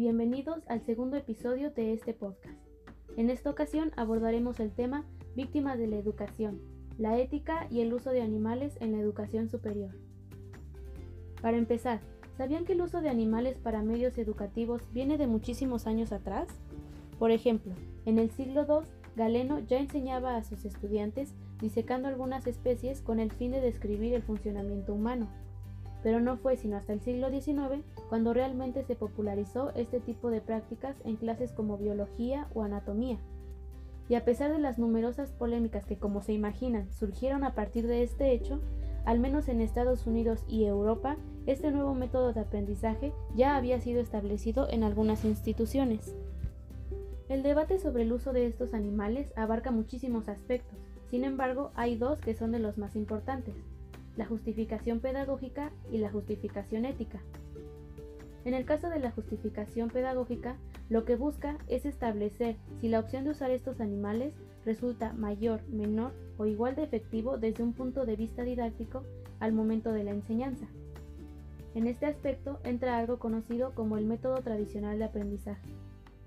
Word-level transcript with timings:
bienvenidos 0.00 0.66
al 0.66 0.80
segundo 0.86 1.18
episodio 1.18 1.72
de 1.72 1.92
este 1.92 2.14
podcast. 2.14 2.58
En 3.18 3.28
esta 3.28 3.50
ocasión 3.50 3.92
abordaremos 3.96 4.58
el 4.58 4.72
tema 4.72 5.04
Víctimas 5.36 5.78
de 5.78 5.88
la 5.88 5.96
Educación, 5.96 6.58
la 6.96 7.18
ética 7.18 7.66
y 7.70 7.82
el 7.82 7.92
uso 7.92 8.08
de 8.08 8.22
animales 8.22 8.78
en 8.80 8.92
la 8.92 8.98
educación 8.98 9.50
superior. 9.50 9.90
Para 11.42 11.58
empezar, 11.58 12.00
¿sabían 12.38 12.64
que 12.64 12.72
el 12.72 12.80
uso 12.80 13.02
de 13.02 13.10
animales 13.10 13.58
para 13.58 13.82
medios 13.82 14.16
educativos 14.16 14.80
viene 14.94 15.18
de 15.18 15.26
muchísimos 15.26 15.86
años 15.86 16.12
atrás? 16.12 16.48
Por 17.18 17.30
ejemplo, 17.30 17.74
en 18.06 18.18
el 18.18 18.30
siglo 18.30 18.64
II, 18.66 18.88
Galeno 19.16 19.58
ya 19.58 19.78
enseñaba 19.78 20.36
a 20.36 20.44
sus 20.44 20.64
estudiantes 20.64 21.34
disecando 21.60 22.08
algunas 22.08 22.46
especies 22.46 23.02
con 23.02 23.20
el 23.20 23.30
fin 23.32 23.50
de 23.50 23.60
describir 23.60 24.14
el 24.14 24.22
funcionamiento 24.22 24.94
humano 24.94 25.28
pero 26.02 26.20
no 26.20 26.36
fue 26.36 26.56
sino 26.56 26.76
hasta 26.76 26.92
el 26.92 27.00
siglo 27.00 27.30
XIX 27.30 27.84
cuando 28.08 28.32
realmente 28.32 28.84
se 28.84 28.96
popularizó 28.96 29.70
este 29.74 30.00
tipo 30.00 30.30
de 30.30 30.40
prácticas 30.40 30.96
en 31.04 31.16
clases 31.16 31.52
como 31.52 31.78
biología 31.78 32.48
o 32.54 32.62
anatomía. 32.62 33.18
Y 34.08 34.16
a 34.16 34.24
pesar 34.24 34.50
de 34.50 34.58
las 34.58 34.78
numerosas 34.78 35.30
polémicas 35.30 35.84
que, 35.84 35.96
como 35.96 36.20
se 36.22 36.32
imaginan, 36.32 36.90
surgieron 36.90 37.44
a 37.44 37.54
partir 37.54 37.86
de 37.86 38.02
este 38.02 38.32
hecho, 38.32 38.60
al 39.04 39.20
menos 39.20 39.48
en 39.48 39.60
Estados 39.60 40.06
Unidos 40.06 40.44
y 40.48 40.64
Europa, 40.64 41.16
este 41.46 41.70
nuevo 41.70 41.94
método 41.94 42.32
de 42.32 42.40
aprendizaje 42.40 43.12
ya 43.36 43.56
había 43.56 43.80
sido 43.80 44.00
establecido 44.00 44.68
en 44.68 44.82
algunas 44.82 45.24
instituciones. 45.24 46.14
El 47.28 47.44
debate 47.44 47.78
sobre 47.78 48.02
el 48.02 48.12
uso 48.12 48.32
de 48.32 48.46
estos 48.46 48.74
animales 48.74 49.32
abarca 49.36 49.70
muchísimos 49.70 50.28
aspectos, 50.28 50.78
sin 51.08 51.22
embargo 51.22 51.70
hay 51.76 51.96
dos 51.96 52.20
que 52.20 52.34
son 52.34 52.50
de 52.50 52.58
los 52.58 52.78
más 52.78 52.96
importantes 52.96 53.54
la 54.20 54.26
justificación 54.26 55.00
pedagógica 55.00 55.72
y 55.90 55.96
la 55.96 56.10
justificación 56.10 56.84
ética. 56.84 57.22
En 58.44 58.52
el 58.52 58.66
caso 58.66 58.90
de 58.90 58.98
la 58.98 59.12
justificación 59.12 59.88
pedagógica, 59.88 60.56
lo 60.90 61.06
que 61.06 61.16
busca 61.16 61.56
es 61.68 61.86
establecer 61.86 62.56
si 62.82 62.88
la 62.88 63.00
opción 63.00 63.24
de 63.24 63.30
usar 63.30 63.50
estos 63.50 63.80
animales 63.80 64.34
resulta 64.66 65.14
mayor, 65.14 65.66
menor 65.70 66.12
o 66.36 66.44
igual 66.44 66.76
de 66.76 66.82
efectivo 66.82 67.38
desde 67.38 67.62
un 67.62 67.72
punto 67.72 68.04
de 68.04 68.16
vista 68.16 68.42
didáctico 68.42 69.04
al 69.38 69.54
momento 69.54 69.90
de 69.90 70.04
la 70.04 70.10
enseñanza. 70.10 70.66
En 71.74 71.86
este 71.86 72.04
aspecto 72.04 72.60
entra 72.62 72.98
algo 72.98 73.18
conocido 73.18 73.74
como 73.74 73.96
el 73.96 74.04
método 74.04 74.42
tradicional 74.42 74.98
de 74.98 75.04
aprendizaje. 75.04 75.66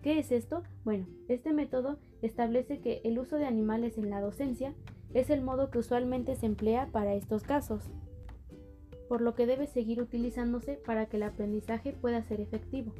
¿Qué 0.01 0.17
es 0.17 0.31
esto? 0.31 0.63
Bueno, 0.83 1.05
este 1.27 1.53
método 1.53 1.99
establece 2.23 2.79
que 2.79 3.01
el 3.03 3.19
uso 3.19 3.35
de 3.35 3.45
animales 3.45 3.99
en 3.99 4.09
la 4.09 4.19
docencia 4.19 4.73
es 5.13 5.29
el 5.29 5.41
modo 5.41 5.69
que 5.69 5.79
usualmente 5.79 6.35
se 6.35 6.45
emplea 6.45 6.87
para 6.91 7.13
estos 7.13 7.43
casos, 7.43 7.83
por 9.07 9.21
lo 9.21 9.35
que 9.35 9.45
debe 9.45 9.67
seguir 9.67 10.01
utilizándose 10.01 10.73
para 10.85 11.05
que 11.05 11.17
el 11.17 11.23
aprendizaje 11.23 11.93
pueda 11.93 12.23
ser 12.23 12.41
efectivo. 12.41 12.93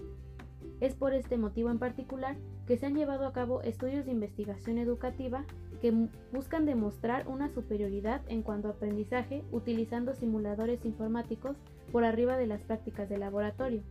Es 0.79 0.95
por 0.95 1.13
este 1.13 1.37
motivo 1.37 1.69
en 1.69 1.79
particular 1.79 2.35
que 2.67 2.77
se 2.77 2.85
han 2.85 2.95
llevado 2.95 3.25
a 3.25 3.33
cabo 3.33 3.61
estudios 3.61 4.05
de 4.05 4.11
investigación 4.11 4.77
educativa 4.77 5.45
que 5.81 5.93
buscan 6.31 6.65
demostrar 6.65 7.27
una 7.27 7.49
superioridad 7.49 8.21
en 8.27 8.41
cuanto 8.41 8.67
a 8.67 8.71
aprendizaje 8.71 9.43
utilizando 9.51 10.13
simuladores 10.13 10.85
informáticos 10.85 11.57
por 11.91 12.03
arriba 12.03 12.37
de 12.37 12.47
las 12.47 12.61
prácticas 12.61 13.09
de 13.09 13.17
laboratorio. 13.17 13.81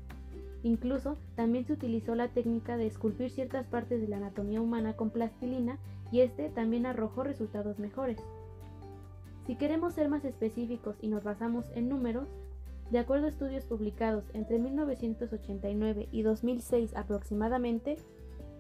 Incluso 0.63 1.17
también 1.35 1.65
se 1.65 1.73
utilizó 1.73 2.15
la 2.15 2.29
técnica 2.29 2.77
de 2.77 2.87
esculpir 2.87 3.31
ciertas 3.31 3.67
partes 3.67 4.01
de 4.01 4.09
la 4.09 4.19
anatomía 4.19 4.61
humana 4.61 4.95
con 4.95 5.11
plastilina 5.11 5.79
y 6.13 6.21
este 6.21 6.51
también 6.51 6.87
arrojó 6.87 7.25
resultados 7.25 7.79
mejores. 7.79 8.19
Si 9.47 9.57
queremos 9.57 9.95
ser 9.95 10.09
más 10.09 10.25
específicos 10.25 10.97
y 11.01 11.09
nos 11.09 11.25
basamos 11.25 11.67
en 11.75 11.89
números, 11.89 12.29
de 12.91 12.99
acuerdo 12.99 13.27
a 13.27 13.31
estudios 13.31 13.65
publicados 13.65 14.25
entre 14.35 14.59
1989 14.59 16.09
y 16.13 16.23
2006 16.23 16.95
aproximadamente, 16.95 17.97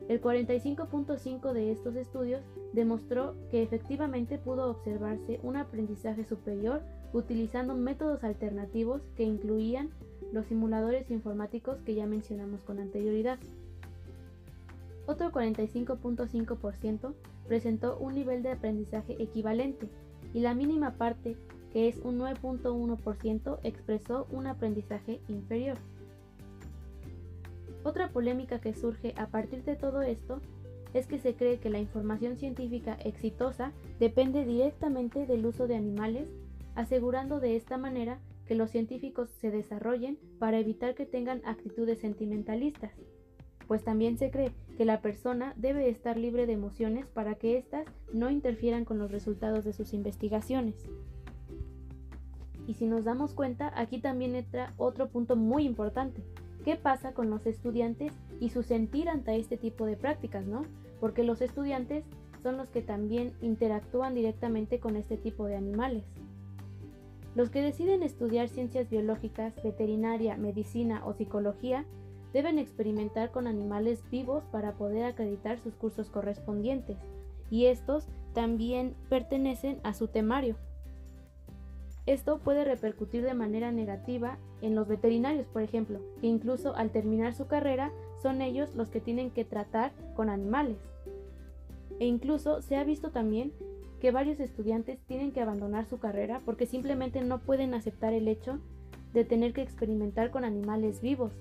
el 0.08 0.20
45.5 0.20 1.52
de 1.52 1.70
estos 1.70 1.94
estudios 1.94 2.42
demostró 2.72 3.36
que 3.50 3.62
efectivamente 3.62 4.38
pudo 4.38 4.68
observarse 4.70 5.38
un 5.42 5.56
aprendizaje 5.56 6.24
superior 6.24 6.82
utilizando 7.12 7.74
métodos 7.74 8.24
alternativos 8.24 9.02
que 9.16 9.22
incluían 9.22 9.90
los 10.32 10.46
simuladores 10.46 11.10
informáticos 11.10 11.78
que 11.82 11.94
ya 11.94 12.06
mencionamos 12.06 12.62
con 12.62 12.78
anterioridad. 12.78 13.38
Otro 15.06 15.30
45.5% 15.30 17.14
presentó 17.46 17.98
un 17.98 18.14
nivel 18.14 18.42
de 18.42 18.52
aprendizaje 18.52 19.20
equivalente 19.22 19.88
y 20.32 20.40
la 20.40 20.54
mínima 20.54 20.94
parte, 20.94 21.36
que 21.72 21.88
es 21.88 21.98
un 21.98 22.18
9.1%, 22.18 23.58
expresó 23.62 24.26
un 24.30 24.46
aprendizaje 24.46 25.20
inferior. 25.28 25.76
Otra 27.84 28.10
polémica 28.10 28.60
que 28.60 28.74
surge 28.74 29.12
a 29.16 29.26
partir 29.26 29.64
de 29.64 29.74
todo 29.74 30.02
esto 30.02 30.40
es 30.94 31.06
que 31.06 31.18
se 31.18 31.34
cree 31.34 31.58
que 31.58 31.70
la 31.70 31.80
información 31.80 32.36
científica 32.36 32.94
exitosa 32.94 33.72
depende 33.98 34.44
directamente 34.44 35.26
del 35.26 35.46
uso 35.46 35.66
de 35.66 35.76
animales, 35.76 36.28
asegurando 36.74 37.40
de 37.40 37.56
esta 37.56 37.78
manera 37.78 38.18
que 38.46 38.54
los 38.54 38.70
científicos 38.70 39.30
se 39.40 39.50
desarrollen 39.50 40.18
para 40.38 40.58
evitar 40.58 40.94
que 40.94 41.06
tengan 41.06 41.42
actitudes 41.44 42.00
sentimentalistas 42.00 42.92
pues 43.72 43.84
también 43.84 44.18
se 44.18 44.30
cree 44.30 44.52
que 44.76 44.84
la 44.84 45.00
persona 45.00 45.54
debe 45.56 45.88
estar 45.88 46.18
libre 46.18 46.46
de 46.46 46.52
emociones 46.52 47.06
para 47.06 47.36
que 47.36 47.56
éstas 47.56 47.86
no 48.12 48.30
interfieran 48.30 48.84
con 48.84 48.98
los 48.98 49.10
resultados 49.10 49.64
de 49.64 49.72
sus 49.72 49.94
investigaciones. 49.94 50.74
Y 52.66 52.74
si 52.74 52.86
nos 52.86 53.04
damos 53.04 53.32
cuenta, 53.32 53.72
aquí 53.74 53.98
también 53.98 54.34
entra 54.34 54.74
otro 54.76 55.08
punto 55.08 55.36
muy 55.36 55.64
importante. 55.64 56.22
¿Qué 56.66 56.76
pasa 56.76 57.12
con 57.12 57.30
los 57.30 57.46
estudiantes 57.46 58.12
y 58.40 58.50
su 58.50 58.62
sentir 58.62 59.08
ante 59.08 59.36
este 59.36 59.56
tipo 59.56 59.86
de 59.86 59.96
prácticas, 59.96 60.46
no? 60.46 60.66
Porque 61.00 61.24
los 61.24 61.40
estudiantes 61.40 62.04
son 62.42 62.58
los 62.58 62.68
que 62.68 62.82
también 62.82 63.32
interactúan 63.40 64.14
directamente 64.14 64.80
con 64.80 64.96
este 64.96 65.16
tipo 65.16 65.46
de 65.46 65.56
animales. 65.56 66.04
Los 67.34 67.48
que 67.50 67.62
deciden 67.62 68.02
estudiar 68.02 68.48
ciencias 68.48 68.90
biológicas, 68.90 69.54
veterinaria, 69.62 70.36
medicina 70.36 71.02
o 71.06 71.14
psicología 71.14 71.86
deben 72.32 72.58
experimentar 72.58 73.30
con 73.30 73.46
animales 73.46 74.02
vivos 74.10 74.44
para 74.50 74.72
poder 74.72 75.04
acreditar 75.04 75.58
sus 75.58 75.74
cursos 75.74 76.10
correspondientes, 76.10 76.98
y 77.50 77.66
estos 77.66 78.06
también 78.32 78.94
pertenecen 79.08 79.80
a 79.82 79.94
su 79.94 80.08
temario. 80.08 80.56
Esto 82.04 82.38
puede 82.38 82.64
repercutir 82.64 83.22
de 83.22 83.34
manera 83.34 83.70
negativa 83.70 84.38
en 84.60 84.74
los 84.74 84.88
veterinarios, 84.88 85.46
por 85.46 85.62
ejemplo, 85.62 86.00
que 86.20 86.26
incluso 86.26 86.74
al 86.74 86.90
terminar 86.90 87.34
su 87.34 87.46
carrera 87.46 87.92
son 88.20 88.42
ellos 88.42 88.74
los 88.74 88.90
que 88.90 89.00
tienen 89.00 89.30
que 89.30 89.44
tratar 89.44 89.92
con 90.16 90.28
animales. 90.28 90.78
E 92.00 92.06
incluso 92.06 92.60
se 92.60 92.76
ha 92.76 92.82
visto 92.82 93.10
también 93.10 93.52
que 94.02 94.10
varios 94.10 94.40
estudiantes 94.40 94.98
tienen 95.06 95.30
que 95.30 95.40
abandonar 95.40 95.86
su 95.86 96.00
carrera 96.00 96.42
porque 96.44 96.66
simplemente 96.66 97.22
no 97.22 97.38
pueden 97.38 97.72
aceptar 97.72 98.12
el 98.12 98.26
hecho 98.26 98.58
de 99.14 99.24
tener 99.24 99.52
que 99.52 99.62
experimentar 99.62 100.32
con 100.32 100.44
animales 100.44 101.00
vivos, 101.00 101.32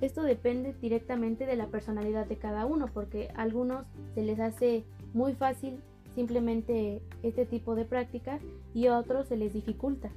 esto 0.00 0.22
depende 0.22 0.74
directamente 0.80 1.46
de 1.46 1.56
la 1.56 1.66
personalidad 1.66 2.26
de 2.26 2.36
cada 2.36 2.64
uno, 2.64 2.86
porque 2.86 3.28
a 3.34 3.42
algunos 3.42 3.84
se 4.14 4.22
les 4.22 4.38
hace 4.40 4.84
muy 5.12 5.34
fácil 5.34 5.80
simplemente 6.14 7.02
este 7.24 7.44
tipo 7.44 7.74
de 7.74 7.84
prácticas 7.84 8.40
y 8.72 8.86
a 8.86 8.98
otros 8.98 9.26
se 9.26 9.36
les 9.36 9.52
dificulta. 9.52 10.10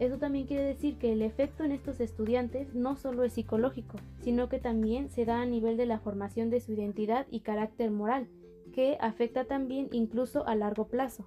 Eso 0.00 0.18
también 0.18 0.46
quiere 0.46 0.64
decir 0.64 0.96
que 0.96 1.12
el 1.12 1.20
efecto 1.20 1.64
en 1.64 1.70
estos 1.70 2.00
estudiantes 2.00 2.74
no 2.74 2.96
solo 2.96 3.22
es 3.24 3.34
psicológico, 3.34 3.98
sino 4.22 4.48
que 4.48 4.58
también 4.58 5.10
se 5.10 5.26
da 5.26 5.42
a 5.42 5.46
nivel 5.46 5.76
de 5.76 5.86
la 5.86 6.00
formación 6.00 6.48
de 6.48 6.60
su 6.60 6.72
identidad 6.72 7.26
y 7.30 7.40
carácter 7.40 7.92
moral, 7.92 8.26
que 8.74 8.98
afecta 9.00 9.44
también 9.44 9.88
incluso 9.92 10.46
a 10.46 10.54
largo 10.56 10.88
plazo. 10.88 11.24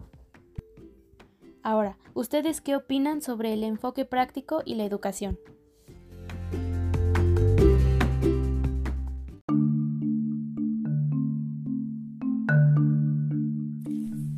Ahora, 1.64 1.98
¿ustedes 2.14 2.62
qué 2.62 2.76
opinan 2.76 3.22
sobre 3.22 3.54
el 3.54 3.64
enfoque 3.64 4.06
práctico 4.06 4.62
y 4.66 4.76
la 4.76 4.84
educación? 4.84 5.40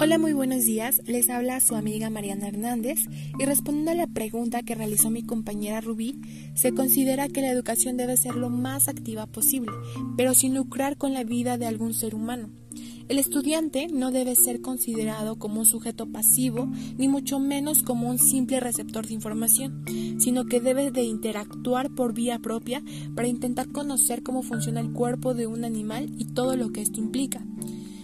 Hola, 0.01 0.17
muy 0.17 0.33
buenos 0.33 0.63
días. 0.63 1.01
Les 1.06 1.29
habla 1.29 1.59
su 1.59 1.75
amiga 1.75 2.09
Mariana 2.09 2.47
Hernández 2.47 3.00
y 3.38 3.45
respondiendo 3.45 3.91
a 3.91 3.95
la 3.95 4.07
pregunta 4.07 4.63
que 4.63 4.73
realizó 4.73 5.09
mi 5.09 5.23
compañera 5.23 5.81
Rubí, 5.81 6.21
se 6.56 6.73
considera 6.73 7.27
que 7.27 7.41
la 7.41 7.51
educación 7.51 7.97
debe 7.97 8.15
ser 8.17 8.35
lo 8.35 8.50
más 8.50 8.88
activa 8.88 9.27
posible, 9.27 9.71
pero 10.15 10.33
sin 10.33 10.56
lucrar 10.56 10.97
con 10.97 11.13
la 11.13 11.23
vida 11.23 11.57
de 11.57 11.67
algún 11.67 11.94
ser 11.94 12.15
humano. 12.15 12.50
El 13.09 13.17
estudiante 13.17 13.88
no 13.91 14.11
debe 14.11 14.35
ser 14.35 14.61
considerado 14.61 15.39
como 15.39 15.61
un 15.61 15.65
sujeto 15.65 16.06
pasivo, 16.06 16.71
ni 16.95 17.07
mucho 17.07 17.39
menos 17.39 17.81
como 17.81 18.07
un 18.07 18.19
simple 18.19 18.59
receptor 18.59 19.07
de 19.07 19.15
información, 19.15 19.83
sino 20.19 20.45
que 20.45 20.61
debe 20.61 20.91
de 20.91 21.01
interactuar 21.01 21.89
por 21.89 22.13
vía 22.13 22.38
propia 22.38 22.83
para 23.15 23.27
intentar 23.27 23.71
conocer 23.71 24.21
cómo 24.21 24.44
funciona 24.44 24.79
el 24.79 24.94
cuerpo 24.94 25.33
de 25.33 25.47
un 25.47 25.65
animal 25.65 26.11
y 26.19 26.25
todo 26.25 26.56
lo 26.56 26.71
que 26.71 26.83
esto 26.83 27.00
implica. 27.00 27.44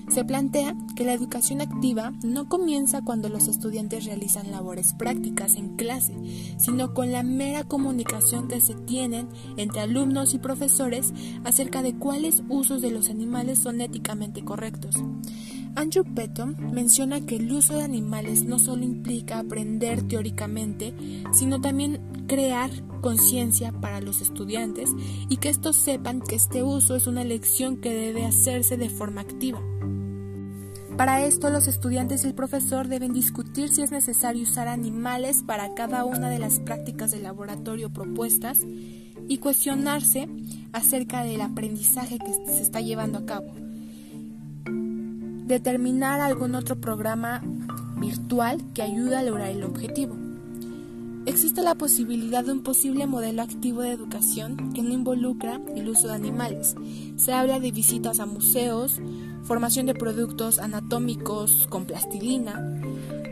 Se 0.08 0.24
plantea 0.24 0.76
que 0.96 1.04
la 1.04 1.14
educación 1.14 1.62
activa 1.62 2.14
no 2.24 2.48
comienza 2.48 3.02
cuando 3.02 3.28
los 3.28 3.48
estudiantes 3.48 4.06
realizan 4.06 4.52
labores 4.52 4.94
prácticas 4.94 5.56
en 5.56 5.76
clase, 5.76 6.16
sino 6.58 6.94
con 6.94 7.12
la 7.12 7.24
mera 7.24 7.64
comunicación 7.64 8.48
que 8.48 8.62
se 8.62 8.76
tienen 8.76 9.28
entre 9.58 9.82
alumnos 9.82 10.34
y 10.34 10.38
profesores 10.38 11.12
acerca 11.44 11.82
de 11.82 11.96
cuáles 11.96 12.44
usos 12.50 12.82
de 12.82 12.92
los 12.92 13.10
animales 13.10 13.60
son 13.60 13.82
éticamente 13.82 14.44
correctos. 14.44 14.96
Andrew 15.76 16.06
Petton 16.06 16.56
menciona 16.72 17.20
que 17.20 17.36
el 17.36 17.52
uso 17.52 17.76
de 17.76 17.84
animales 17.84 18.46
no 18.46 18.60
solo 18.60 18.86
implica 18.86 19.40
aprender 19.40 20.04
teóricamente, 20.04 20.94
sino 21.34 21.60
también 21.60 22.00
crear 22.28 22.70
conciencia 23.02 23.74
para 23.74 24.00
los 24.00 24.22
estudiantes 24.22 24.90
y 25.30 25.38
que 25.38 25.50
estos 25.50 25.76
sepan 25.76 26.22
que 26.22 26.36
este 26.36 26.64
uso 26.64 26.96
es 26.96 27.08
una 27.08 27.26
lección 27.26 27.78
que 27.78 27.94
debe 27.94 28.26
hacerse 28.26 28.78
de 28.78 28.90
forma 28.90 29.22
activa. 29.22 29.62
Para 30.98 31.26
esto, 31.26 31.50
los 31.50 31.68
estudiantes 31.68 32.24
y 32.24 32.28
el 32.28 32.34
profesor 32.34 32.88
deben 32.88 33.12
discutir 33.12 33.68
si 33.68 33.82
es 33.82 33.92
necesario 33.92 34.44
usar 34.44 34.70
animales 34.70 35.44
para 35.44 35.74
cada 35.74 36.06
una 36.06 36.30
de 36.30 36.40
las 36.40 36.62
prácticas 36.62 37.12
de 37.12 37.20
laboratorio 37.20 37.90
propuestas 37.92 38.60
y 39.28 39.38
cuestionarse 39.40 40.30
acerca 40.72 41.24
del 41.24 41.42
aprendizaje 41.42 42.18
que 42.18 42.34
se 42.48 42.62
está 42.62 42.80
llevando 42.80 43.20
a 43.20 43.26
cabo. 43.26 43.48
Determinar 45.46 46.22
algún 46.22 46.56
otro 46.56 46.80
programa 46.80 47.42
virtual 47.98 48.64
que 48.74 48.82
ayude 48.82 49.18
a 49.18 49.24
lograr 49.24 49.50
el 49.50 49.64
objetivo. 49.64 50.25
Existe 51.26 51.64
la 51.64 51.74
posibilidad 51.74 52.44
de 52.44 52.52
un 52.52 52.62
posible 52.62 53.08
modelo 53.08 53.42
activo 53.42 53.82
de 53.82 53.92
educación 53.92 54.74
que 54.74 54.84
no 54.84 54.94
involucra 54.94 55.60
el 55.76 55.90
uso 55.90 56.08
de 56.08 56.14
animales. 56.14 56.76
Se 57.16 57.34
habla 57.34 57.60
de 57.60 57.72
visitas 57.72 58.20
a 58.20 58.28
museos, 58.28 59.02
formación 59.44 59.88
de 59.88 59.96
productos 59.96 60.60
anatómicos 60.60 61.66
con 61.68 61.86
plastilina, 61.86 62.80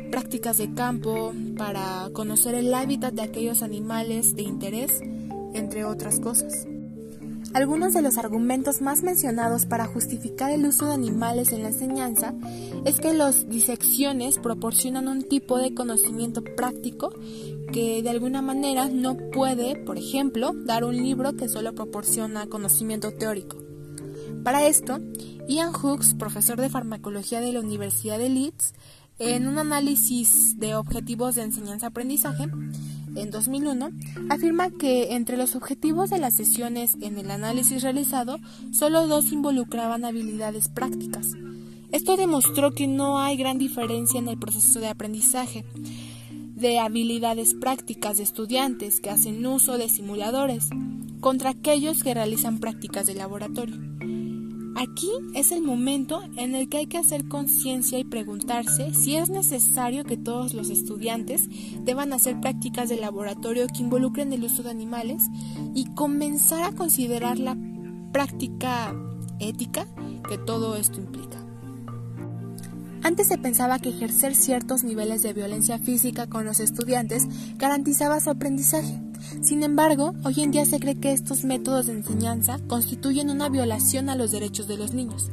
prácticas 0.10 0.58
de 0.58 0.74
campo 0.74 1.34
para 1.56 2.10
conocer 2.14 2.56
el 2.56 2.74
hábitat 2.74 3.14
de 3.14 3.22
aquellos 3.22 3.62
animales 3.62 4.36
de 4.36 4.42
interés, 4.42 5.00
entre 5.54 5.86
otras 5.86 6.20
cosas. 6.20 6.66
Algunos 7.54 7.94
de 7.94 8.02
los 8.02 8.18
argumentos 8.18 8.82
más 8.82 9.04
mencionados 9.04 9.68
para 9.68 9.86
justificar 9.86 10.50
el 10.50 10.66
uso 10.66 10.88
de 10.88 10.94
animales 10.94 11.52
en 11.52 11.62
la 11.62 11.70
enseñanza 11.70 12.34
es 12.84 13.00
que 13.00 13.14
las 13.14 13.48
disecciones 13.48 14.40
proporcionan 14.40 15.08
un 15.08 15.22
tipo 15.22 15.60
de 15.60 15.76
conocimiento 15.76 16.44
práctico 16.44 17.14
que 17.72 18.02
de 18.02 18.10
alguna 18.10 18.42
manera 18.42 18.90
no 18.90 19.18
puede, 19.32 19.76
por 19.76 20.00
ejemplo, 20.00 20.54
dar 20.66 20.84
un 20.84 20.96
libro 20.96 21.36
que 21.36 21.48
solo 21.48 21.76
proporciona 21.76 22.48
conocimiento 22.48 23.12
teórico. 23.12 23.58
Para 24.44 24.66
esto, 24.66 25.00
Ian 25.48 25.74
Hooks, 25.74 26.16
profesor 26.16 26.60
de 26.60 26.70
farmacología 26.70 27.40
de 27.40 27.54
la 27.54 27.60
Universidad 27.60 28.18
de 28.18 28.30
Leeds, 28.30 28.74
en 29.20 29.48
un 29.48 29.60
análisis 29.60 30.60
de 30.60 30.76
objetivos 30.76 31.36
de 31.36 31.44
enseñanza-aprendizaje, 31.44 32.50
en 33.16 33.32
2001, 33.32 33.92
afirma 34.30 34.70
que 34.72 35.14
entre 35.14 35.38
los 35.38 35.56
objetivos 35.56 36.10
de 36.10 36.20
las 36.20 36.34
sesiones 36.34 36.96
en 37.02 37.18
el 37.18 37.32
análisis 37.32 37.84
realizado, 37.84 38.38
solo 38.72 39.08
dos 39.08 39.32
involucraban 39.32 40.06
habilidades 40.06 40.68
prácticas. 40.70 41.32
Esto 41.92 42.18
demostró 42.18 42.72
que 42.72 42.88
no 42.88 43.20
hay 43.20 43.38
gran 43.38 43.60
diferencia 43.60 44.20
en 44.20 44.28
el 44.28 44.40
proceso 44.40 44.80
de 44.80 44.88
aprendizaje 44.88 45.64
de 46.56 46.80
habilidades 46.80 47.54
prácticas 47.56 48.18
de 48.18 48.24
estudiantes 48.24 49.00
que 49.00 49.10
hacen 49.10 49.46
uso 49.46 49.78
de 49.78 49.90
simuladores 49.90 50.70
contra 51.20 51.50
aquellos 51.50 52.04
que 52.04 52.14
realizan 52.14 52.60
prácticas 52.60 53.06
de 53.06 53.16
laboratorio. 53.16 53.93
Aquí 54.76 55.12
es 55.36 55.52
el 55.52 55.62
momento 55.62 56.24
en 56.36 56.56
el 56.56 56.68
que 56.68 56.78
hay 56.78 56.88
que 56.88 56.98
hacer 56.98 57.28
conciencia 57.28 58.00
y 58.00 58.04
preguntarse 58.04 58.94
si 58.94 59.16
es 59.16 59.30
necesario 59.30 60.04
que 60.04 60.18
todos 60.18 60.56
los 60.56 60.70
estudiantes 60.70 61.48
deban 61.84 62.12
hacer 62.12 62.42
prácticas 62.42 62.90
de 62.90 62.98
laboratorio 62.98 63.68
que 63.68 63.84
involucren 63.84 64.34
el 64.34 64.44
uso 64.44 64.64
de 64.64 64.72
animales 64.72 65.24
y 65.76 65.86
comenzar 65.94 66.64
a 66.64 66.76
considerar 66.76 67.38
la 67.38 67.56
práctica 68.12 68.96
ética 69.40 69.86
que 70.28 70.40
todo 70.40 70.76
esto 70.76 71.00
implica. 71.00 71.38
Antes 73.04 73.28
se 73.28 73.38
pensaba 73.38 73.80
que 73.80 73.90
ejercer 73.90 74.34
ciertos 74.34 74.84
niveles 74.84 75.22
de 75.22 75.34
violencia 75.34 75.78
física 75.78 76.28
con 76.28 76.46
los 76.46 76.60
estudiantes 76.60 77.28
garantizaba 77.58 78.20
su 78.22 78.30
aprendizaje. 78.30 78.98
Sin 79.42 79.64
embargo, 79.64 80.14
hoy 80.24 80.42
en 80.42 80.52
día 80.52 80.66
se 80.66 80.80
cree 80.80 81.00
que 81.00 81.12
estos 81.12 81.44
métodos 81.44 81.88
de 81.88 81.94
enseñanza 81.94 82.60
constituyen 82.68 83.30
una 83.30 83.50
violación 83.50 84.10
a 84.10 84.16
los 84.16 84.32
derechos 84.32 84.68
de 84.68 84.78
los 84.78 84.94
niños. 84.94 85.32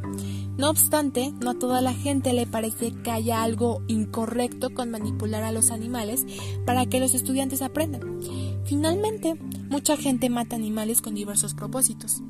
No 0.56 0.70
obstante, 0.70 1.32
no 1.40 1.50
a 1.50 1.58
toda 1.58 1.80
la 1.80 1.94
gente 1.94 2.32
le 2.32 2.46
parece 2.46 2.92
que 3.02 3.10
haya 3.10 3.42
algo 3.42 3.82
incorrecto 3.88 4.74
con 4.74 4.90
manipular 4.90 5.42
a 5.42 5.52
los 5.52 5.70
animales 5.70 6.26
para 6.66 6.86
que 6.86 7.00
los 7.00 7.14
estudiantes 7.14 7.62
aprendan. 7.62 8.20
Finalmente, 8.64 9.34
mucha 9.68 9.96
gente 9.96 10.28
mata 10.28 10.56
animales 10.56 11.00
con 11.00 11.14
diversos 11.14 11.54
propósitos 11.54 12.22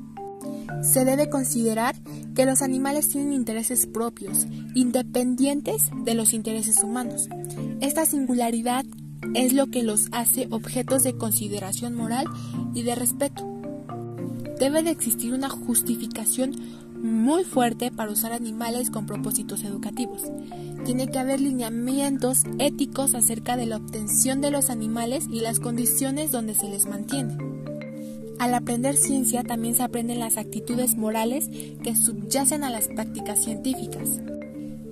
se 0.81 1.05
debe 1.05 1.29
considerar 1.29 1.95
que 2.35 2.45
los 2.45 2.61
animales 2.61 3.09
tienen 3.09 3.33
intereses 3.33 3.85
propios, 3.85 4.47
independientes 4.73 5.89
de 6.03 6.15
los 6.15 6.33
intereses 6.33 6.83
humanos. 6.83 7.29
Esta 7.81 8.05
singularidad 8.05 8.85
es 9.33 9.53
lo 9.53 9.67
que 9.67 9.83
los 9.83 10.07
hace 10.11 10.47
objetos 10.51 11.03
de 11.03 11.17
consideración 11.17 11.95
moral 11.95 12.25
y 12.73 12.83
de 12.83 12.95
respeto. 12.95 13.47
Debe 14.59 14.83
de 14.83 14.91
existir 14.91 15.33
una 15.33 15.49
justificación 15.49 16.55
muy 17.01 17.43
fuerte 17.43 17.91
para 17.91 18.11
usar 18.11 18.31
animales 18.31 18.91
con 18.91 19.05
propósitos 19.05 19.63
educativos. 19.63 20.21
Tiene 20.85 21.07
que 21.07 21.19
haber 21.19 21.41
lineamientos 21.41 22.43
éticos 22.59 23.15
acerca 23.15 23.57
de 23.57 23.65
la 23.65 23.77
obtención 23.77 24.41
de 24.41 24.51
los 24.51 24.69
animales 24.69 25.25
y 25.31 25.39
las 25.39 25.59
condiciones 25.59 26.31
donde 26.31 26.53
se 26.53 26.69
les 26.69 26.85
mantiene. 26.85 27.37
Al 28.39 28.53
aprender 28.55 28.97
ciencia 28.97 29.43
también 29.43 29.75
se 29.75 29.83
aprenden 29.83 30.19
las 30.19 30.37
actitudes 30.37 30.95
morales 30.95 31.49
que 31.83 31.95
subyacen 31.95 32.63
a 32.63 32.71
las 32.71 32.87
prácticas 32.87 33.43
científicas. 33.43 34.21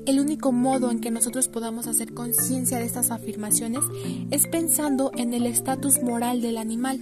El 0.09 0.19
único 0.19 0.51
modo 0.51 0.89
en 0.89 1.01
que 1.01 1.11
nosotros 1.11 1.49
podamos 1.49 1.85
hacer 1.85 2.15
conciencia 2.15 2.79
de 2.79 2.85
estas 2.85 3.11
afirmaciones 3.11 3.83
es 4.31 4.47
pensando 4.47 5.11
en 5.15 5.35
el 5.35 5.45
estatus 5.45 6.01
moral 6.01 6.41
del 6.41 6.57
animal, 6.57 6.99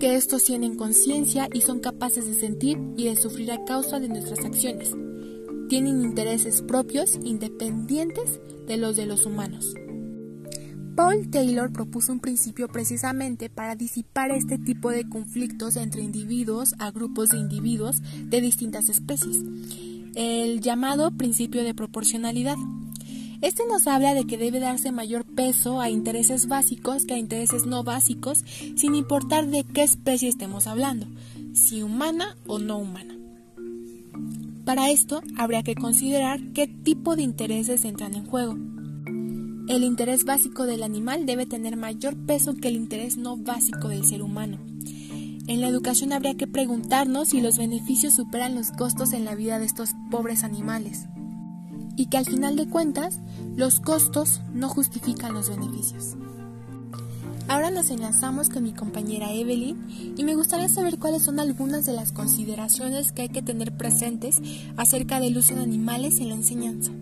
que 0.00 0.16
estos 0.16 0.42
tienen 0.42 0.74
conciencia 0.74 1.48
y 1.54 1.60
son 1.60 1.78
capaces 1.78 2.26
de 2.26 2.34
sentir 2.34 2.76
y 2.96 3.04
de 3.04 3.14
sufrir 3.14 3.52
a 3.52 3.64
causa 3.64 4.00
de 4.00 4.08
nuestras 4.08 4.44
acciones. 4.44 4.96
Tienen 5.68 6.02
intereses 6.02 6.60
propios 6.60 7.20
independientes 7.22 8.40
de 8.66 8.78
los 8.78 8.96
de 8.96 9.06
los 9.06 9.24
humanos. 9.24 9.72
Paul 10.96 11.30
Taylor 11.30 11.72
propuso 11.72 12.10
un 12.10 12.18
principio 12.18 12.66
precisamente 12.66 13.48
para 13.48 13.76
disipar 13.76 14.32
este 14.32 14.58
tipo 14.58 14.90
de 14.90 15.08
conflictos 15.08 15.76
entre 15.76 16.02
individuos 16.02 16.74
a 16.80 16.90
grupos 16.90 17.28
de 17.28 17.38
individuos 17.38 18.02
de 18.24 18.40
distintas 18.40 18.88
especies, 18.88 19.38
el 20.18 20.60
llamado 20.60 21.12
principio 21.12 21.62
de 21.62 21.74
proporcionalidad. 21.74 22.56
Este 23.40 23.62
nos 23.70 23.86
habla 23.86 24.14
de 24.14 24.24
que 24.24 24.36
debe 24.36 24.58
darse 24.58 24.90
mayor 24.90 25.24
peso 25.24 25.80
a 25.80 25.90
intereses 25.90 26.48
básicos 26.48 27.04
que 27.04 27.14
a 27.14 27.18
intereses 27.18 27.66
no 27.66 27.84
básicos, 27.84 28.44
sin 28.74 28.96
importar 28.96 29.46
de 29.46 29.62
qué 29.62 29.84
especie 29.84 30.28
estemos 30.28 30.66
hablando, 30.66 31.06
si 31.54 31.84
humana 31.84 32.36
o 32.48 32.58
no 32.58 32.78
humana. 32.78 33.16
Para 34.64 34.90
esto 34.90 35.22
habría 35.36 35.62
que 35.62 35.76
considerar 35.76 36.40
qué 36.52 36.66
tipo 36.66 37.14
de 37.14 37.22
intereses 37.22 37.84
entran 37.84 38.16
en 38.16 38.26
juego. 38.26 38.54
El 39.68 39.84
interés 39.84 40.24
básico 40.24 40.66
del 40.66 40.82
animal 40.82 41.26
debe 41.26 41.46
tener 41.46 41.76
mayor 41.76 42.16
peso 42.26 42.56
que 42.56 42.66
el 42.66 42.74
interés 42.74 43.18
no 43.18 43.36
básico 43.36 43.86
del 43.86 44.04
ser 44.04 44.22
humano. 44.22 44.58
En 45.48 45.62
la 45.62 45.68
educación 45.68 46.12
habría 46.12 46.34
que 46.34 46.46
preguntarnos 46.46 47.30
si 47.30 47.40
los 47.40 47.56
beneficios 47.56 48.14
superan 48.14 48.54
los 48.54 48.70
costos 48.70 49.14
en 49.14 49.24
la 49.24 49.34
vida 49.34 49.58
de 49.58 49.64
estos 49.64 49.92
pobres 50.10 50.44
animales 50.44 51.06
y 51.96 52.06
que 52.06 52.18
al 52.18 52.26
final 52.26 52.54
de 52.54 52.68
cuentas 52.68 53.18
los 53.56 53.80
costos 53.80 54.42
no 54.52 54.68
justifican 54.68 55.32
los 55.32 55.48
beneficios. 55.48 56.16
Ahora 57.48 57.70
nos 57.70 57.90
enlazamos 57.90 58.50
con 58.50 58.62
mi 58.62 58.74
compañera 58.74 59.32
Evelyn 59.32 60.14
y 60.18 60.22
me 60.22 60.34
gustaría 60.34 60.68
saber 60.68 60.98
cuáles 60.98 61.22
son 61.22 61.40
algunas 61.40 61.86
de 61.86 61.94
las 61.94 62.12
consideraciones 62.12 63.12
que 63.12 63.22
hay 63.22 63.28
que 63.30 63.40
tener 63.40 63.74
presentes 63.74 64.42
acerca 64.76 65.18
del 65.18 65.38
uso 65.38 65.54
de 65.54 65.62
animales 65.62 66.20
en 66.20 66.28
la 66.28 66.34
enseñanza. 66.34 66.92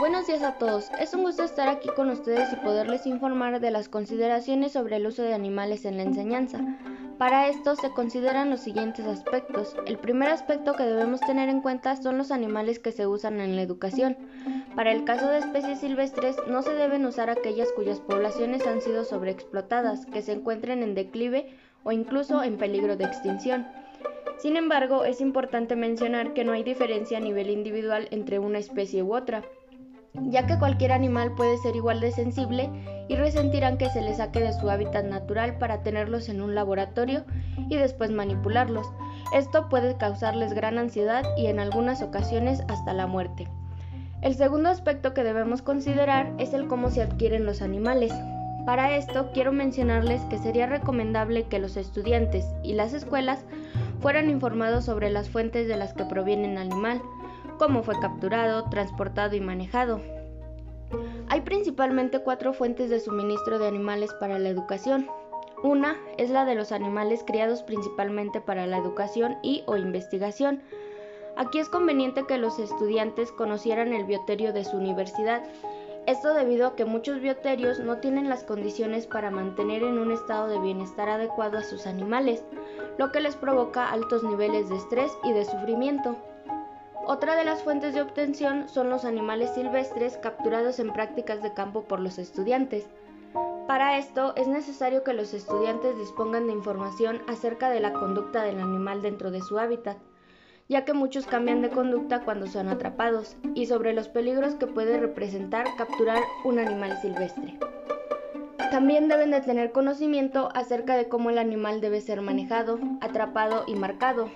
Buenos 0.00 0.26
días 0.26 0.42
a 0.42 0.54
todos. 0.54 0.90
Es 0.98 1.14
un 1.14 1.22
gusto 1.22 1.44
estar 1.44 1.68
aquí 1.68 1.88
con 1.88 2.10
ustedes 2.10 2.52
y 2.52 2.56
poderles 2.56 3.06
informar 3.06 3.60
de 3.60 3.70
las 3.70 3.88
consideraciones 3.88 4.72
sobre 4.72 4.96
el 4.96 5.06
uso 5.06 5.22
de 5.22 5.32
animales 5.32 5.84
en 5.84 5.96
la 5.96 6.02
enseñanza. 6.02 6.60
Para 7.18 7.48
esto 7.48 7.76
se 7.76 7.90
consideran 7.90 8.50
los 8.50 8.60
siguientes 8.60 9.06
aspectos. 9.06 9.76
El 9.86 9.98
primer 9.98 10.28
aspecto 10.28 10.74
que 10.74 10.82
debemos 10.82 11.20
tener 11.20 11.48
en 11.48 11.60
cuenta 11.60 11.96
son 11.96 12.18
los 12.18 12.30
animales 12.30 12.78
que 12.78 12.92
se 12.92 13.06
usan 13.06 13.40
en 13.40 13.54
la 13.54 13.62
educación. 13.62 14.16
Para 14.74 14.92
el 14.92 15.04
caso 15.04 15.28
de 15.28 15.38
especies 15.38 15.80
silvestres 15.80 16.36
no 16.48 16.62
se 16.62 16.74
deben 16.74 17.06
usar 17.06 17.30
aquellas 17.30 17.70
cuyas 17.72 18.00
poblaciones 18.00 18.66
han 18.66 18.80
sido 18.80 19.04
sobreexplotadas, 19.04 20.06
que 20.06 20.22
se 20.22 20.32
encuentren 20.32 20.82
en 20.82 20.94
declive 20.94 21.56
o 21.84 21.92
incluso 21.92 22.42
en 22.42 22.58
peligro 22.58 22.96
de 22.96 23.04
extinción. 23.04 23.66
Sin 24.38 24.56
embargo, 24.56 25.04
es 25.04 25.22
importante 25.22 25.76
mencionar 25.76 26.34
que 26.34 26.44
no 26.44 26.52
hay 26.52 26.62
diferencia 26.62 27.18
a 27.18 27.22
nivel 27.22 27.48
individual 27.48 28.08
entre 28.10 28.38
una 28.38 28.58
especie 28.58 29.02
u 29.02 29.14
otra 29.14 29.42
ya 30.22 30.46
que 30.46 30.58
cualquier 30.58 30.92
animal 30.92 31.32
puede 31.34 31.58
ser 31.58 31.76
igual 31.76 32.00
de 32.00 32.10
sensible 32.10 32.70
y 33.08 33.16
resentirán 33.16 33.78
que 33.78 33.90
se 33.90 34.02
les 34.02 34.16
saque 34.16 34.40
de 34.40 34.52
su 34.52 34.68
hábitat 34.68 35.04
natural 35.04 35.58
para 35.58 35.82
tenerlos 35.82 36.28
en 36.28 36.40
un 36.40 36.54
laboratorio 36.54 37.24
y 37.68 37.76
después 37.76 38.10
manipularlos. 38.10 38.86
Esto 39.32 39.68
puede 39.68 39.96
causarles 39.96 40.54
gran 40.54 40.78
ansiedad 40.78 41.24
y 41.36 41.46
en 41.46 41.58
algunas 41.58 42.02
ocasiones 42.02 42.62
hasta 42.68 42.92
la 42.92 43.06
muerte. 43.06 43.48
El 44.22 44.34
segundo 44.34 44.70
aspecto 44.70 45.14
que 45.14 45.24
debemos 45.24 45.62
considerar 45.62 46.32
es 46.38 46.54
el 46.54 46.66
cómo 46.66 46.90
se 46.90 47.02
adquieren 47.02 47.44
los 47.44 47.62
animales. 47.62 48.12
Para 48.64 48.96
esto 48.96 49.30
quiero 49.32 49.52
mencionarles 49.52 50.22
que 50.22 50.38
sería 50.38 50.66
recomendable 50.66 51.44
que 51.44 51.60
los 51.60 51.76
estudiantes 51.76 52.44
y 52.64 52.72
las 52.72 52.94
escuelas 52.94 53.44
fueran 54.00 54.28
informados 54.28 54.84
sobre 54.84 55.10
las 55.10 55.30
fuentes 55.30 55.68
de 55.68 55.76
las 55.76 55.92
que 55.92 56.04
proviene 56.04 56.50
el 56.50 56.58
animal, 56.58 57.00
cómo 57.58 57.82
fue 57.82 57.98
capturado, 58.00 58.68
transportado 58.70 59.36
y 59.36 59.40
manejado. 59.40 60.00
Hay 61.28 61.40
principalmente 61.40 62.20
cuatro 62.20 62.52
fuentes 62.52 62.90
de 62.90 63.00
suministro 63.00 63.58
de 63.58 63.66
animales 63.66 64.12
para 64.20 64.38
la 64.38 64.48
educación. 64.48 65.08
Una 65.62 65.96
es 66.18 66.30
la 66.30 66.44
de 66.44 66.54
los 66.54 66.70
animales 66.70 67.24
criados 67.26 67.62
principalmente 67.62 68.40
para 68.40 68.66
la 68.66 68.78
educación 68.78 69.36
y 69.42 69.64
o 69.66 69.76
investigación. 69.76 70.62
Aquí 71.36 71.58
es 71.58 71.68
conveniente 71.68 72.24
que 72.26 72.38
los 72.38 72.58
estudiantes 72.58 73.32
conocieran 73.32 73.92
el 73.92 74.04
bioterio 74.04 74.52
de 74.52 74.64
su 74.64 74.76
universidad. 74.76 75.42
Esto 76.06 76.34
debido 76.34 76.68
a 76.68 76.76
que 76.76 76.84
muchos 76.84 77.20
bioterios 77.20 77.80
no 77.80 77.98
tienen 77.98 78.28
las 78.28 78.44
condiciones 78.44 79.06
para 79.06 79.30
mantener 79.30 79.82
en 79.82 79.98
un 79.98 80.12
estado 80.12 80.46
de 80.46 80.60
bienestar 80.60 81.08
adecuado 81.08 81.58
a 81.58 81.64
sus 81.64 81.86
animales, 81.86 82.44
lo 82.96 83.10
que 83.10 83.20
les 83.20 83.34
provoca 83.34 83.90
altos 83.90 84.22
niveles 84.22 84.68
de 84.68 84.76
estrés 84.76 85.10
y 85.24 85.32
de 85.32 85.44
sufrimiento. 85.44 86.16
Otra 87.08 87.36
de 87.36 87.44
las 87.44 87.62
fuentes 87.62 87.94
de 87.94 88.02
obtención 88.02 88.68
son 88.68 88.90
los 88.90 89.04
animales 89.04 89.54
silvestres 89.54 90.16
capturados 90.16 90.80
en 90.80 90.92
prácticas 90.92 91.40
de 91.40 91.54
campo 91.54 91.84
por 91.84 92.00
los 92.00 92.18
estudiantes. 92.18 92.88
Para 93.68 93.96
esto 93.96 94.34
es 94.34 94.48
necesario 94.48 95.04
que 95.04 95.12
los 95.12 95.32
estudiantes 95.32 95.96
dispongan 95.96 96.48
de 96.48 96.54
información 96.54 97.22
acerca 97.28 97.70
de 97.70 97.78
la 97.78 97.92
conducta 97.92 98.42
del 98.42 98.58
animal 98.58 99.02
dentro 99.02 99.30
de 99.30 99.40
su 99.40 99.56
hábitat, 99.60 99.98
ya 100.68 100.84
que 100.84 100.94
muchos 100.94 101.28
cambian 101.28 101.62
de 101.62 101.70
conducta 101.70 102.22
cuando 102.24 102.48
son 102.48 102.68
atrapados, 102.68 103.36
y 103.54 103.66
sobre 103.66 103.92
los 103.92 104.08
peligros 104.08 104.56
que 104.56 104.66
puede 104.66 104.98
representar 104.98 105.64
capturar 105.78 106.24
un 106.44 106.58
animal 106.58 107.00
silvestre. 107.00 107.56
También 108.72 109.06
deben 109.06 109.30
de 109.30 109.42
tener 109.42 109.70
conocimiento 109.70 110.48
acerca 110.54 110.96
de 110.96 111.08
cómo 111.08 111.30
el 111.30 111.38
animal 111.38 111.80
debe 111.80 112.00
ser 112.00 112.20
manejado, 112.20 112.80
atrapado 113.00 113.62
y 113.68 113.76
marcado, 113.76 114.28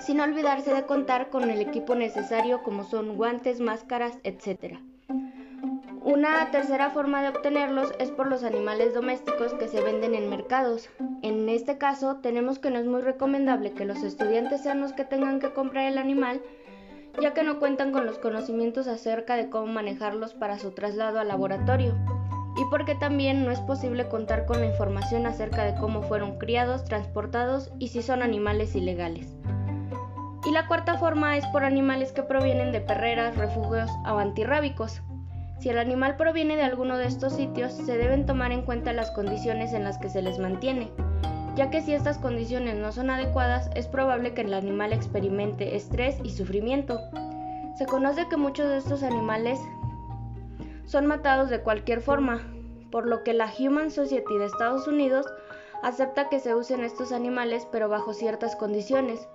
sin 0.00 0.20
olvidarse 0.20 0.74
de 0.74 0.84
contar 0.86 1.30
con 1.30 1.50
el 1.50 1.60
equipo 1.60 1.94
necesario 1.94 2.62
como 2.62 2.84
son 2.84 3.16
guantes, 3.16 3.60
máscaras, 3.60 4.18
etc. 4.24 4.78
Una 6.02 6.50
tercera 6.50 6.90
forma 6.90 7.22
de 7.22 7.28
obtenerlos 7.28 7.92
es 7.98 8.10
por 8.10 8.26
los 8.26 8.42
animales 8.42 8.94
domésticos 8.94 9.52
que 9.54 9.68
se 9.68 9.82
venden 9.82 10.14
en 10.14 10.30
mercados. 10.30 10.88
En 11.22 11.48
este 11.48 11.76
caso, 11.76 12.16
tenemos 12.16 12.58
que 12.58 12.70
no 12.70 12.78
es 12.78 12.86
muy 12.86 13.02
recomendable 13.02 13.72
que 13.72 13.84
los 13.84 14.02
estudiantes 14.02 14.62
sean 14.62 14.80
los 14.80 14.94
que 14.94 15.04
tengan 15.04 15.40
que 15.40 15.52
comprar 15.52 15.84
el 15.84 15.98
animal, 15.98 16.40
ya 17.20 17.34
que 17.34 17.42
no 17.42 17.58
cuentan 17.58 17.92
con 17.92 18.06
los 18.06 18.18
conocimientos 18.18 18.88
acerca 18.88 19.36
de 19.36 19.50
cómo 19.50 19.66
manejarlos 19.66 20.32
para 20.32 20.58
su 20.58 20.70
traslado 20.70 21.20
al 21.20 21.28
laboratorio, 21.28 21.94
y 22.56 22.62
porque 22.70 22.94
también 22.94 23.44
no 23.44 23.50
es 23.50 23.60
posible 23.60 24.08
contar 24.08 24.46
con 24.46 24.60
la 24.60 24.66
información 24.66 25.26
acerca 25.26 25.64
de 25.64 25.78
cómo 25.78 26.02
fueron 26.02 26.38
criados, 26.38 26.84
transportados 26.84 27.70
y 27.78 27.88
si 27.88 28.00
son 28.00 28.22
animales 28.22 28.74
ilegales. 28.74 29.36
Y 30.44 30.52
la 30.52 30.66
cuarta 30.66 30.96
forma 30.96 31.36
es 31.36 31.46
por 31.48 31.64
animales 31.64 32.12
que 32.12 32.22
provienen 32.22 32.72
de 32.72 32.80
perreras, 32.80 33.36
refugios 33.36 33.90
o 34.06 34.18
antirrábicos. 34.18 35.02
Si 35.60 35.68
el 35.68 35.78
animal 35.78 36.16
proviene 36.16 36.56
de 36.56 36.62
alguno 36.62 36.96
de 36.96 37.06
estos 37.06 37.34
sitios, 37.34 37.72
se 37.72 37.98
deben 37.98 38.24
tomar 38.24 38.50
en 38.50 38.62
cuenta 38.62 38.94
las 38.94 39.10
condiciones 39.10 39.74
en 39.74 39.84
las 39.84 39.98
que 39.98 40.08
se 40.08 40.22
les 40.22 40.38
mantiene, 40.38 40.90
ya 41.54 41.68
que 41.68 41.82
si 41.82 41.92
estas 41.92 42.16
condiciones 42.16 42.76
no 42.76 42.92
son 42.92 43.10
adecuadas, 43.10 43.68
es 43.74 43.86
probable 43.86 44.32
que 44.32 44.40
el 44.40 44.54
animal 44.54 44.94
experimente 44.94 45.76
estrés 45.76 46.16
y 46.24 46.30
sufrimiento. 46.30 46.98
Se 47.76 47.84
conoce 47.84 48.26
que 48.30 48.38
muchos 48.38 48.68
de 48.70 48.78
estos 48.78 49.02
animales 49.02 49.58
son 50.86 51.06
matados 51.06 51.50
de 51.50 51.60
cualquier 51.60 52.00
forma, 52.00 52.40
por 52.90 53.06
lo 53.06 53.22
que 53.22 53.34
la 53.34 53.52
Human 53.58 53.90
Society 53.90 54.38
de 54.38 54.46
Estados 54.46 54.88
Unidos 54.88 55.26
acepta 55.82 56.30
que 56.30 56.40
se 56.40 56.54
usen 56.54 56.82
estos 56.82 57.12
animales 57.12 57.66
pero 57.70 57.90
bajo 57.90 58.14
ciertas 58.14 58.56
condiciones, 58.56 59.28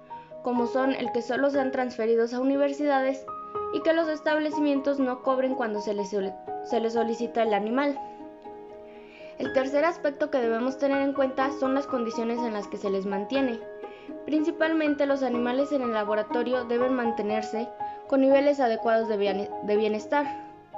como 0.46 0.68
son 0.68 0.94
el 0.94 1.12
que 1.12 1.24
solo 1.24 1.50
sean 1.50 1.72
transferidos 1.72 2.32
a 2.32 2.40
universidades 2.40 3.26
y 3.74 3.82
que 3.82 3.94
los 3.94 4.08
establecimientos 4.08 5.00
no 5.00 5.24
cobren 5.24 5.56
cuando 5.56 5.82
se 5.82 5.96
les, 5.96 6.12
se 6.12 6.80
les 6.80 6.94
solicita 6.94 7.42
el 7.42 7.56
animal. 7.56 8.00
El 9.40 9.54
tercer 9.54 9.84
aspecto 9.86 10.30
que 10.30 10.38
debemos 10.38 10.78
tener 10.78 11.02
en 11.02 11.14
cuenta 11.14 11.50
son 11.60 11.74
las 11.74 11.88
condiciones 11.88 12.38
en 12.38 12.54
las 12.54 12.68
que 12.68 12.78
se 12.78 12.92
les 12.92 13.08
mantiene. 13.08 13.60
Principalmente 14.28 15.08
los 15.08 15.24
animales 15.24 15.72
en 15.72 15.82
el 15.82 15.94
laboratorio 15.94 16.64
deben 16.66 16.94
mantenerse 16.94 17.68
con 18.08 18.22
niveles 18.22 18.60
adecuados 18.60 19.10
de 19.10 19.76
bienestar. 19.76 20.28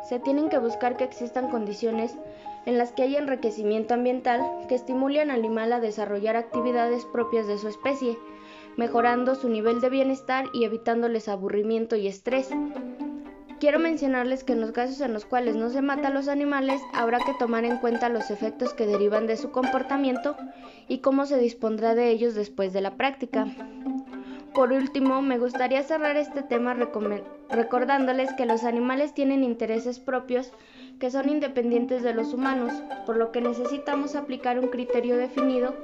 Se 0.07 0.17
tienen 0.21 0.47
que 0.47 0.59
buscar 0.59 0.95
que 0.95 1.03
existan 1.03 1.49
condiciones 1.49 2.15
en 2.65 2.77
las 2.77 2.93
que 2.93 3.03
haya 3.03 3.19
enriquecimiento 3.19 3.95
ambiental 3.95 4.41
que 4.69 4.75
estimulen 4.75 5.29
al 5.29 5.39
animal 5.39 5.73
a 5.73 5.81
desarrollar 5.81 6.37
actividades 6.37 7.03
propias 7.03 7.47
de 7.47 7.57
su 7.57 7.67
especie, 7.67 8.17
mejorando 8.77 9.35
su 9.35 9.49
nivel 9.49 9.81
de 9.81 9.89
bienestar 9.89 10.45
y 10.53 10.63
evitándoles 10.63 11.27
aburrimiento 11.27 11.95
y 11.95 12.07
estrés. 12.07 12.49
Quiero 13.59 13.79
mencionarles 13.79 14.43
que 14.43 14.53
en 14.53 14.61
los 14.61 14.71
casos 14.71 15.01
en 15.01 15.13
los 15.13 15.25
cuales 15.25 15.55
no 15.55 15.71
se 15.71 15.81
mata 15.81 16.09
a 16.09 16.13
los 16.13 16.27
animales 16.27 16.79
habrá 16.93 17.17
que 17.17 17.33
tomar 17.39 17.65
en 17.65 17.77
cuenta 17.77 18.07
los 18.07 18.29
efectos 18.29 18.75
que 18.75 18.85
derivan 18.85 19.25
de 19.25 19.35
su 19.35 19.49
comportamiento 19.51 20.37
y 20.87 20.99
cómo 20.99 21.25
se 21.25 21.39
dispondrá 21.39 21.95
de 21.95 22.09
ellos 22.11 22.35
después 22.35 22.71
de 22.71 22.81
la 22.81 22.95
práctica. 22.95 23.47
Por 24.53 24.71
último, 24.71 25.23
me 25.23 25.39
gustaría 25.39 25.81
cerrar 25.81 26.17
este 26.17 26.43
tema 26.43 26.75
recordándoles 27.49 28.31
que 28.33 28.45
los 28.45 28.63
animales 28.63 29.13
tienen 29.13 29.43
intereses 29.43 29.99
propios 29.99 30.51
que 30.99 31.09
son 31.11 31.29
independientes 31.29 32.03
de 32.03 32.13
los 32.13 32.33
humanos, 32.33 32.73
por 33.05 33.17
lo 33.17 33.31
que 33.31 33.41
necesitamos 33.41 34.15
aplicar 34.15 34.59
un 34.59 34.67
criterio 34.67 35.17
definido 35.17 35.75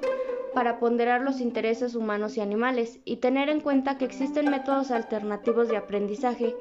para 0.53 0.79
ponderar 0.79 1.21
los 1.21 1.41
intereses 1.41 1.95
humanos 1.95 2.37
y 2.37 2.41
animales 2.41 2.99
y 3.05 3.17
tener 3.17 3.49
en 3.49 3.59
cuenta 3.59 3.97
que 3.97 4.05
existen 4.05 4.49
métodos 4.49 4.91
alternativos 4.91 5.67
de 5.69 5.77
aprendizaje 5.77 6.55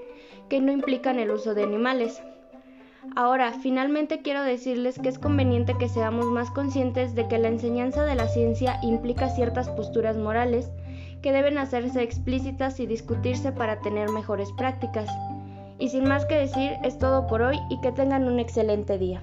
que 0.49 0.61
no 0.61 0.72
implican 0.72 1.18
el 1.18 1.30
uso 1.30 1.54
de 1.54 1.62
animales. 1.62 2.22
Ahora, 3.16 3.52
finalmente 3.52 4.22
quiero 4.22 4.42
decirles 4.42 4.99
que 4.99 5.08
es 5.08 5.18
conveniente 5.18 5.76
que 5.76 5.88
seamos 5.88 6.26
más 6.26 6.50
conscientes 6.50 7.14
de 7.14 7.26
que 7.26 7.38
la 7.38 7.49
enseñanza 7.49 8.04
de 8.04 8.14
la 8.14 8.28
ciencia 8.28 8.78
implica 8.82 9.28
ciertas 9.28 9.68
posturas 9.70 10.16
morales 10.16 10.70
que 11.20 11.32
deben 11.32 11.58
hacerse 11.58 12.02
explícitas 12.02 12.80
y 12.80 12.87
discutirse 12.87 13.52
para 13.52 13.80
tener 13.80 14.08
mejores 14.11 14.52
prácticas. 14.52 15.11
Y 15.78 15.88
sin 15.88 16.04
más 16.04 16.26
que 16.26 16.37
decir, 16.37 16.72
es 16.84 16.99
todo 16.99 17.26
por 17.26 17.42
hoy 17.42 17.58
y 17.70 17.80
que 17.80 17.92
tengan 17.92 18.28
un 18.28 18.38
excelente 18.38 18.99
día. 18.99 19.22